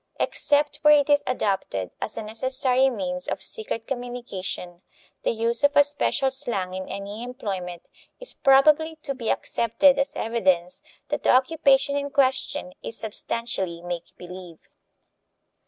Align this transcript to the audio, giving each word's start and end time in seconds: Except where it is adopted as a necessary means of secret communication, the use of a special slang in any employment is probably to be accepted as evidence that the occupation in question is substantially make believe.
Except 0.19 0.77
where 0.77 0.97
it 1.01 1.11
is 1.11 1.23
adopted 1.27 1.91
as 2.01 2.17
a 2.17 2.23
necessary 2.23 2.89
means 2.89 3.27
of 3.27 3.43
secret 3.43 3.85
communication, 3.85 4.81
the 5.21 5.29
use 5.29 5.63
of 5.63 5.75
a 5.77 5.83
special 5.83 6.31
slang 6.31 6.73
in 6.73 6.89
any 6.89 7.21
employment 7.23 7.83
is 8.19 8.33
probably 8.33 8.95
to 9.03 9.13
be 9.13 9.29
accepted 9.29 9.99
as 9.99 10.15
evidence 10.15 10.81
that 11.09 11.21
the 11.21 11.29
occupation 11.29 11.95
in 11.95 12.09
question 12.09 12.73
is 12.81 12.97
substantially 12.97 13.83
make 13.83 14.17
believe. 14.17 14.57